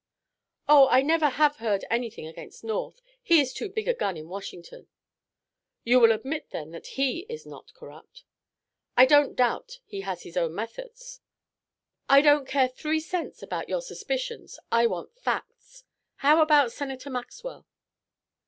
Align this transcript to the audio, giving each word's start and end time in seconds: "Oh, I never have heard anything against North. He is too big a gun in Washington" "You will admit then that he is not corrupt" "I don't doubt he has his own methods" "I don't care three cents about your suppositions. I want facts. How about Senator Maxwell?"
"Oh, 0.67 0.87
I 0.89 1.03
never 1.03 1.29
have 1.29 1.57
heard 1.57 1.85
anything 1.91 2.25
against 2.25 2.63
North. 2.63 3.01
He 3.21 3.39
is 3.39 3.53
too 3.53 3.69
big 3.69 3.87
a 3.87 3.93
gun 3.93 4.17
in 4.17 4.29
Washington" 4.29 4.87
"You 5.83 5.99
will 5.99 6.11
admit 6.11 6.49
then 6.49 6.71
that 6.71 6.87
he 6.97 7.27
is 7.29 7.45
not 7.45 7.71
corrupt" 7.75 8.23
"I 8.97 9.05
don't 9.05 9.35
doubt 9.35 9.77
he 9.85 10.01
has 10.01 10.23
his 10.23 10.35
own 10.35 10.55
methods" 10.55 11.21
"I 12.09 12.21
don't 12.21 12.47
care 12.47 12.67
three 12.67 12.99
cents 12.99 13.43
about 13.43 13.69
your 13.69 13.83
suppositions. 13.83 14.57
I 14.71 14.87
want 14.87 15.19
facts. 15.19 15.83
How 16.15 16.41
about 16.41 16.71
Senator 16.71 17.11
Maxwell?" 17.11 17.67